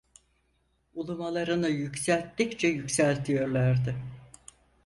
Ulumalarını 0.93 1.67
yükselttikçe 1.69 2.67
yükseltiyorlardı. 2.67 3.95